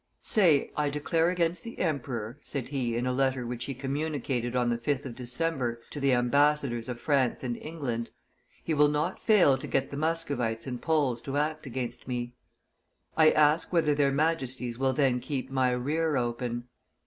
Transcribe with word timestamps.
"Say, 0.23 0.71
I 0.75 0.89
declare 0.89 1.29
against 1.29 1.61
the 1.61 1.77
emperor," 1.77 2.39
said 2.41 2.69
he 2.69 2.95
in 2.95 3.05
a 3.05 3.13
letter 3.13 3.45
which 3.45 3.65
he 3.65 3.75
communicated 3.75 4.55
on 4.55 4.71
the 4.71 4.77
5th 4.79 5.05
of 5.05 5.13
December 5.15 5.79
to 5.91 5.99
the 5.99 6.11
ambassadors 6.11 6.89
of 6.89 6.99
France 6.99 7.43
and 7.43 7.55
England: 7.57 8.09
"he 8.63 8.73
will 8.73 8.87
not 8.87 9.21
fail 9.21 9.59
to 9.59 9.67
get 9.67 9.91
the 9.91 9.97
Muscovites 9.97 10.65
and 10.65 10.81
Poles 10.81 11.21
to 11.21 11.37
act 11.37 11.67
against 11.67 12.07
me. 12.07 12.33
I 13.15 13.29
ask 13.29 13.71
whether 13.71 13.93
their 13.93 14.11
majesties 14.11 14.79
will 14.79 14.93
then 14.93 15.19
keep 15.19 15.51
my 15.51 15.69
rear 15.69 16.17
open? 16.17 16.67